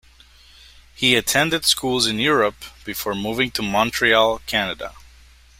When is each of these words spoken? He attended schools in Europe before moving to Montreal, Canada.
He 0.95 1.15
attended 1.15 1.63
schools 1.63 2.07
in 2.07 2.17
Europe 2.17 2.55
before 2.85 3.13
moving 3.13 3.51
to 3.51 3.61
Montreal, 3.61 4.41
Canada. 4.47 4.95